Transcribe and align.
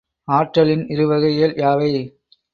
ஆற்றலின் 0.27 0.85
இருவகைகள் 0.87 1.53
யாவை? 1.57 1.91